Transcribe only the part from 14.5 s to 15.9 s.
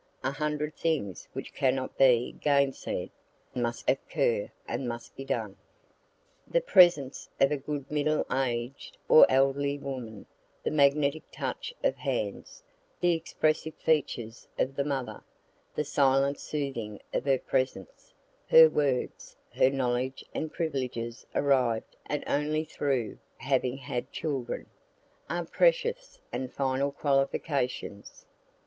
of the mother, the